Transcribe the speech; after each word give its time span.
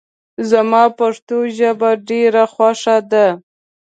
زما 0.49 0.83
پښتو 0.99 1.37
ژبه 1.57 1.89
ډېره 2.09 2.43
خوښه 2.53 2.97
ده 3.11 3.27